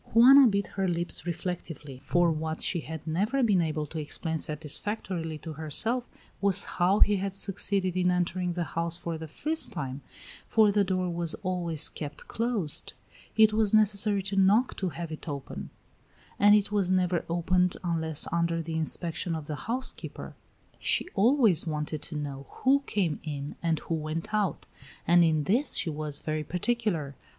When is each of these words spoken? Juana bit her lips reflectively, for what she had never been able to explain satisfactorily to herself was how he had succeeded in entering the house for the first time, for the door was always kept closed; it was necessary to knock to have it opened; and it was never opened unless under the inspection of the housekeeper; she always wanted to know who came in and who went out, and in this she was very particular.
Juana 0.15 0.47
bit 0.47 0.65
her 0.77 0.87
lips 0.87 1.27
reflectively, 1.27 1.99
for 1.99 2.31
what 2.31 2.59
she 2.63 2.79
had 2.79 3.05
never 3.05 3.43
been 3.43 3.61
able 3.61 3.85
to 3.85 3.99
explain 3.99 4.39
satisfactorily 4.39 5.37
to 5.37 5.53
herself 5.53 6.09
was 6.41 6.63
how 6.65 7.01
he 7.01 7.17
had 7.17 7.35
succeeded 7.35 7.95
in 7.95 8.09
entering 8.09 8.53
the 8.53 8.63
house 8.63 8.97
for 8.97 9.15
the 9.19 9.27
first 9.27 9.71
time, 9.71 10.01
for 10.47 10.71
the 10.71 10.83
door 10.83 11.07
was 11.11 11.35
always 11.43 11.87
kept 11.87 12.27
closed; 12.27 12.93
it 13.37 13.53
was 13.53 13.75
necessary 13.75 14.23
to 14.23 14.35
knock 14.35 14.75
to 14.75 14.89
have 14.89 15.11
it 15.11 15.29
opened; 15.29 15.69
and 16.39 16.55
it 16.55 16.71
was 16.71 16.91
never 16.91 17.23
opened 17.29 17.77
unless 17.83 18.27
under 18.33 18.59
the 18.59 18.73
inspection 18.73 19.35
of 19.35 19.45
the 19.45 19.53
housekeeper; 19.69 20.33
she 20.79 21.07
always 21.13 21.67
wanted 21.67 22.01
to 22.01 22.15
know 22.15 22.47
who 22.63 22.79
came 22.87 23.19
in 23.21 23.53
and 23.61 23.77
who 23.81 23.93
went 23.93 24.33
out, 24.33 24.65
and 25.07 25.23
in 25.23 25.43
this 25.43 25.75
she 25.75 25.91
was 25.91 26.17
very 26.17 26.43
particular. 26.43 27.13